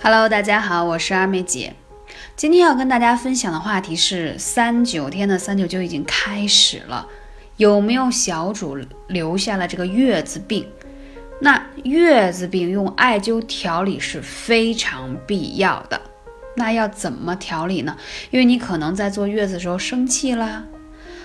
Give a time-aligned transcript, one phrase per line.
[0.00, 1.74] Hello，大家好，我是二妹姐。
[2.36, 7.06] 今天要跟大家分享的话题是三九天的三九九已经开始了，
[7.56, 8.78] 有没有小主
[9.08, 10.66] 留下了这个月子病？
[11.40, 16.00] 那月子病用艾灸调理是非常必要的。
[16.54, 17.96] 那要怎么调理呢？
[18.30, 20.64] 因为你可能在坐月子的时候生气啦，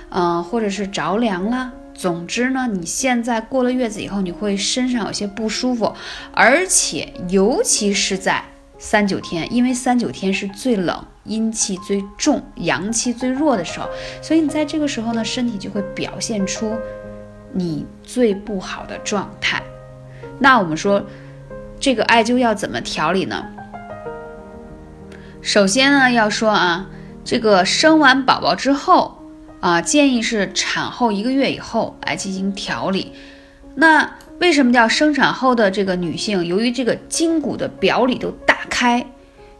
[0.09, 1.71] 嗯，或者是着凉啦。
[1.93, 5.93] 总之呢，你现在过了月子以后，你会身上有些不舒服，
[6.31, 8.43] 而且尤其是在
[8.77, 13.89] 三九天，因为三九天是最冷、阴气最重、阳气最弱的时候，
[14.21, 16.75] 所以你在这个时候呢，身体就会表现出
[17.53, 19.61] 你最不好的状态。
[20.39, 21.03] 那我们说，
[21.79, 23.45] 这个艾灸要怎么调理呢？
[25.41, 26.87] 首先呢，要说啊，
[27.23, 29.15] 这个生完宝宝之后。
[29.59, 33.11] 啊，建议是产后一个月以后来进行调理。
[33.73, 36.45] 那为什么叫生产后的这个女性？
[36.45, 39.05] 由于这个筋骨的表里都大开，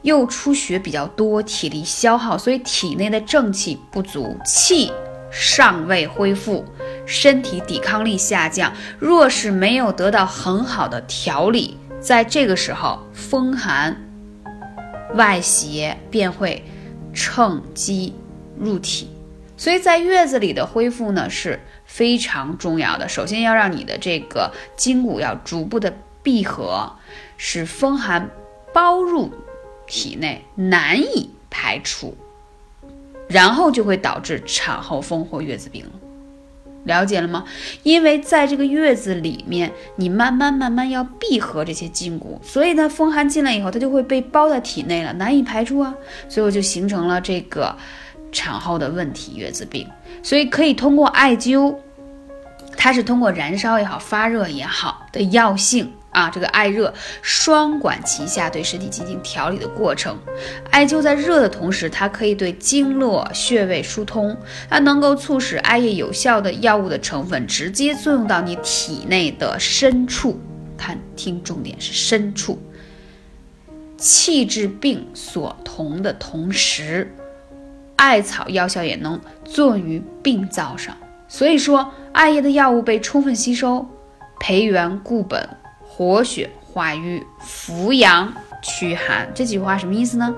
[0.02, 4.92] 又出血比较多，体力消耗，所以体内的正气不足，气
[5.30, 6.66] 尚未恢复，
[7.06, 8.74] 身体抵抗力下降。
[8.98, 13.96] 若是没有得到很好的调理，在这个时候风寒
[15.14, 16.66] 外邪便会
[17.14, 18.16] 趁机
[18.58, 19.12] 入体。
[19.58, 23.08] 所以在月子里的恢复呢是非常重要的。
[23.08, 26.92] 首先要让你的这个筋骨要逐步的闭合，
[27.38, 28.30] 使风寒
[28.78, 29.32] 包入
[29.88, 32.16] 体内，难以排出，
[33.28, 35.84] 然后就会导致产后风或月子病
[36.86, 37.04] 了。
[37.04, 37.44] 解了吗？
[37.82, 45.96] 因为在这个月子里面，你慢慢慢慢要闭合这些筋骨，所以呢，风寒进来以后，它就会被包在体内了，难以排出啊，
[46.30, 47.76] 最后就形成了这个。
[48.30, 49.88] 产后的问题，月子病，
[50.22, 51.74] 所以可以通过艾灸，
[52.76, 60.18] 它是通过燃烧也好，发热也好的药性啊，这个艾热双管齐下，对身体进行调理的过程。
[60.72, 64.36] 艾灸在热的同时，它可以对经络穴位疏通，
[64.68, 70.40] 它能够促使艾叶有效的药物的成分直接作用到你体内的深处。
[70.76, 72.60] 看，听重点是深处，
[73.96, 77.14] 气治病所同的同时。
[77.96, 83.86] 艾草药效也能作用于病灶上，所以说艾叶的药物被充分吸收，
[84.40, 85.48] 培元固本，
[85.98, 88.32] 活血化瘀，扶阳
[88.62, 89.28] 驱寒。
[89.34, 90.32] 这几句话什么意思呢？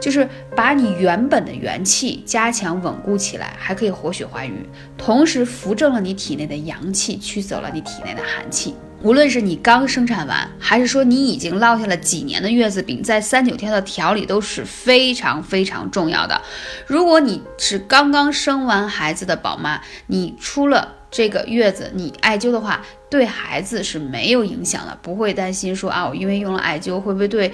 [0.00, 4.52] 就是把你原本的元气加强稳固起来，还可以活血化瘀，
[4.96, 8.76] 同时扶正了你体内的阳气，驱走了你体内的寒气。
[9.02, 16.40] 无论是你刚生产完，还是说你已经落下了几年的月子病，在三九天的调理都是非常非常重要的。
[16.86, 22.80] 如果你是刚刚生完孩子的宝妈，你出了这个月子，你艾灸的话，
[23.14, 27.52] 对孩子是没有影响的，不会担心说啊，我因为用了艾灸会不会对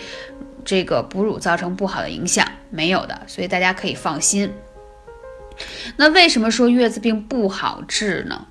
[0.64, 2.50] 这个哺乳造成不好的影响？
[2.70, 4.50] 没有的，所以大家可以放心。
[5.98, 8.46] 那为什么说月子病不好治呢？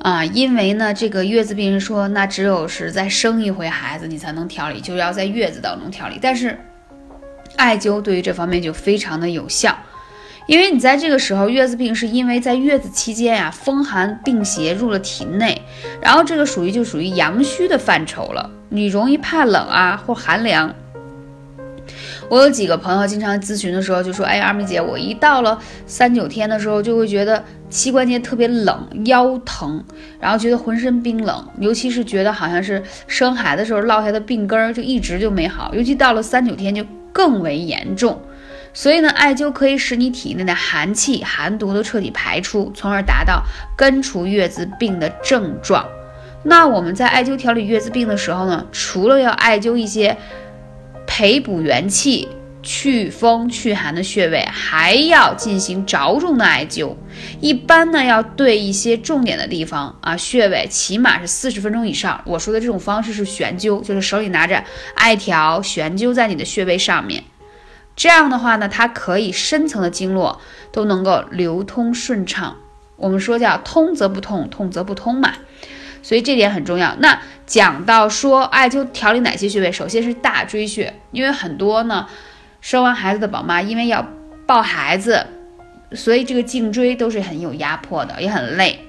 [0.00, 6.18] 啊，因为呢，这个月子病人说，那只有是在生一回孩子，你才能调理，就要在月子当中调理。
[6.20, 6.58] 但是，
[7.54, 9.78] 艾灸对于这方面就非常的有效，
[10.46, 15.60] 因为你在这个时候，月子病是因为在月子期间呀，风寒病邪入了体内，
[16.00, 20.72] 然后这个属于就属于阳虚的范畴了，你容易怕冷啊或寒凉。
[22.28, 25.56] 我有几个朋友经常咨询的时候就说：“哎，二妹姐，我一到了
[25.86, 29.84] 三九天的时候，就会觉得膝关节特别冷，腰疼，
[30.18, 38.20] 然后觉得浑身冰冷，尤其是觉得好像是生孩子时候落下的病根儿就一直就没好，尤其到了三九天就更为严重。
[38.76, 43.42] 所以呢，艾灸可以使你体内的寒气、寒毒都彻底排出，从而达到
[43.74, 45.88] 根除月子病的症状。
[46.44, 50.14] 那我们在艾灸调理月子病的时候呢，除了要艾灸一些。
[51.08, 52.28] 培补元气、
[52.62, 56.94] 祛风祛寒的穴位，还要进行着重的艾灸。
[57.40, 62.20] 一般呢，要对一些重点的地方啊穴位，起码是四十分钟以上。
[62.26, 64.62] 我说的这种方式是悬灸，就是手里拿着
[64.96, 67.22] 艾条悬灸在你的穴位上面。
[67.96, 70.40] 这样的话呢，它可以深层的经络
[70.70, 72.58] 都能够流通顺畅。
[72.96, 75.32] 我们说叫通则不痛，痛则不通嘛。
[76.02, 76.94] 所以这点很重要。
[77.00, 82.06] 那讲到说艾灸调理哪些穴位，首先是大椎穴，因为很多呢
[82.60, 84.06] 生完孩子的宝妈，因为要
[84.46, 85.26] 抱孩子，
[85.92, 88.84] 所以这个颈椎都是很有压迫的，也很累。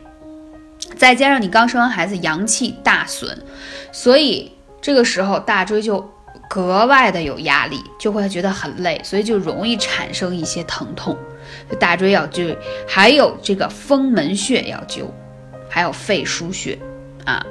[0.95, 3.43] 再加上你刚生完孩子，阳气大损，
[3.91, 6.11] 所以这个时候大椎就
[6.49, 11.17] 格外的有压力，就会觉得很累，所以就容易产生一些疼痛。
[11.79, 12.55] 大椎要灸，
[12.87, 15.05] 还有这个风门穴要灸，
[15.69, 16.77] 还有肺腧穴。
[17.25, 17.45] 啊，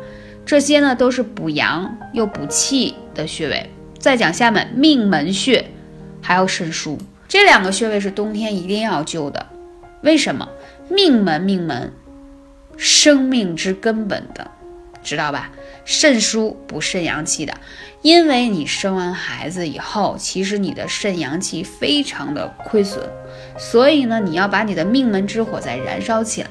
[0.45, 3.71] 这些呢都是补阳又补气的穴位。
[3.99, 5.65] 再讲下面命门穴，
[6.23, 9.47] 还有肾腧，这两个穴位是冬天一定要灸的。
[10.03, 10.49] 为什么？
[10.89, 11.93] 命门，命门，
[12.77, 14.51] 生命之根本的，
[15.07, 15.51] 知道吧？
[15.85, 17.55] 肾疏补肾阳气的，
[18.03, 23.09] 因为你生完孩子以后，其实你的肾阳气非常的亏损，
[23.57, 26.49] 所以呢，你要把你的命门之火再燃烧起来。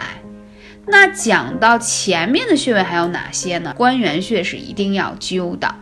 [0.87, 3.73] 那讲到前面的穴位还有哪些呢？
[3.75, 5.75] 关元穴是一定要灸的，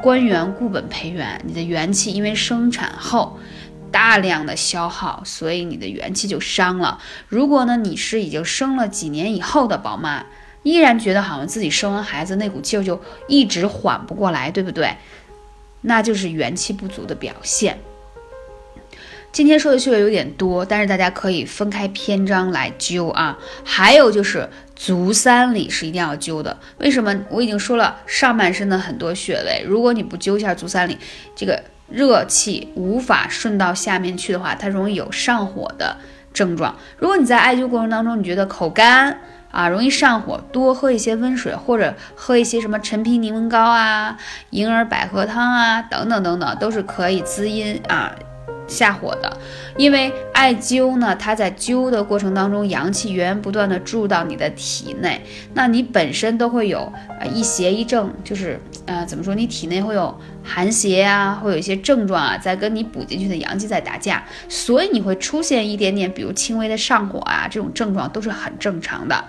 [0.00, 3.38] 关元固本培元，你的元气因为生产后
[3.92, 6.98] 大量的消耗，所以你的元气就伤了。
[7.28, 10.24] 如果呢，你是已经生了几年以后的宝妈。
[10.64, 14.96] 依然觉得好像自己生完孩子那股劲儿就一直缓不过来，对不对？
[15.82, 17.78] 那就是元气不足的表现。
[19.30, 23.36] 今天说的穴位有点多，但是大家可以分开篇章来灸啊。
[23.64, 27.14] 还有就是足三里是一定要灸的，为什么？
[27.28, 30.96] 我已经说了上半身的很多穴位，如果你不灸一下足三里，
[31.34, 35.96] 这个热气无法顺到下面去的话，它容易有上火的
[36.32, 36.78] 症状。
[36.96, 39.20] 如果你在艾灸过程当中，你觉得口干，
[39.54, 44.18] 啊，容易上火，多喝一些温水，或者喝一些什么陈皮柠檬膏啊、
[44.50, 48.12] 银耳百合汤啊，等等等等，都是可以滋阴啊、
[48.66, 49.36] 下火的。
[49.76, 55.24] 因为艾灸呢，它在灸的过程当中，阳气源源不断的注入到你的体内，
[55.54, 56.80] 那你本身都会有
[57.20, 69.24] 啊一邪一正，就是呃怎么说，你体内会有寒邪啊，会有一些症状啊，在跟你补进去的阳气在打架，所以你会出现一点点，比如轻微的上火啊这种症状都是很正常的。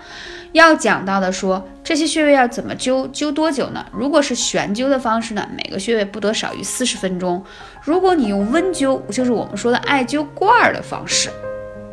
[0.52, 3.84] 要讲到的说，这些穴位要怎么灸，灸多久呢？
[3.92, 7.44] 如果是悬灸的方式呢，每个穴位不得少于四十分钟。
[7.82, 11.30] 如果你用温灸，就是我们说的艾灸罐儿的方式，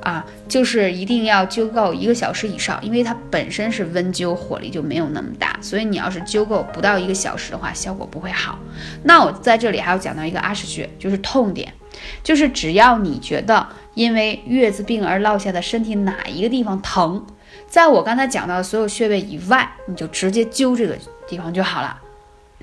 [0.04, 8.60] 啊，就是一定要灸够一个小时以上，因为它本身是温灸，火力就没有那么大，所以你要是灸够不到一个小时的话，效果不会好。
[9.04, 11.74] 那我在这里还要讲到一个阿是穴，就是痛点，
[12.22, 17.26] 就是只要你觉得因为月子病而落下的身体哪一个地方疼。
[17.68, 20.98] 在我刚才讲到的所有穴位以外，你就直接灸这个
[21.28, 22.00] 地方就好了。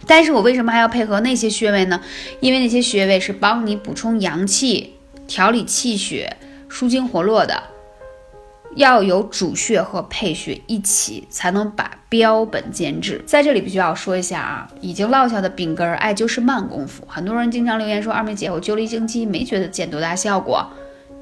[0.07, 2.01] 但是我为什么还要配合那些穴位呢？
[2.41, 4.95] 因为那些穴位是帮你补充阳气、
[5.27, 6.37] 调理气血、
[6.71, 7.63] 舒筋活络的，
[8.77, 13.21] 要有主穴和配穴一起，才能把标本兼治。
[13.27, 17.03] 在这里必须要说一下啊，已经落下的病根，艾灸是慢功夫。
[17.09, 20.65] 很多人经常留言说，二妹姐，我灸了一星期，没觉得见多大效果。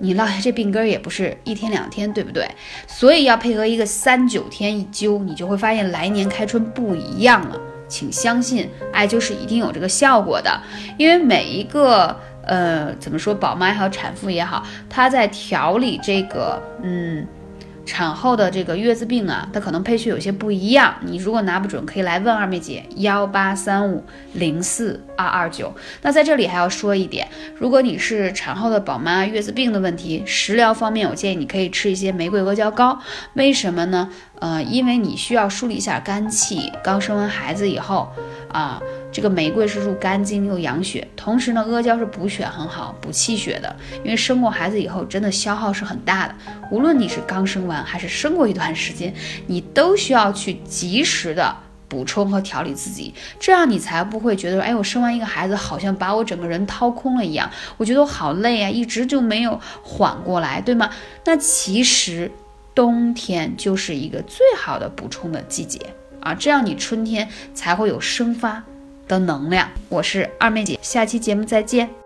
[0.00, 2.46] 你落下这病根也不是一天两天，对不对？
[2.86, 7.58] 所以要配合一个三九天一灸，你就会发现来年开春不一样了。
[7.88, 10.60] 请相信，艾灸是一定有这个效果的，
[10.98, 12.14] 因为每一个
[12.48, 17.26] 呃，怎么说，宝妈也好，产妇也好，她在调理这个，嗯。
[17.90, 20.94] 产后的这个月子病啊，它可能配穴有些不一样。
[21.00, 24.04] 你如果拿不准，可以来问二妹姐幺八三五
[24.34, 25.74] 零四二二九。
[26.02, 32.98] 那在这里还要说一点，如果你是产后的宝妈，月子病的问题，食疗方面，我建议你可以吃一些玫瑰阿胶糕。
[33.32, 34.10] 为什么呢？
[34.40, 36.72] 呃，因为你需要梳理一下肝气。
[36.82, 38.08] 刚生完孩子以后
[38.52, 38.80] 啊。
[39.10, 43.74] 这个玫瑰是入肝经又养血，同时呢，阿胶是补血很好，补气血的。
[44.04, 46.34] 因为生过孩子以后，真的消耗是很大的。
[46.70, 49.12] 无论你是刚生完还是生过一段时间，
[49.46, 51.56] 你都需要去及时的
[51.88, 60.90] 补充和调理自己，这样你才不会觉得，哎，我生完一个孩子，好像把我整个人掏空了一样，我觉得我好累啊，一直就没有缓过来，对吗？
[61.24, 62.30] 那其实
[62.78, 65.80] 冬天就是一个最好的补充的季节
[66.20, 68.62] 啊，这样你春天才会有生发。
[69.08, 71.97] 的能量，我是二妹姐，下期节目再见。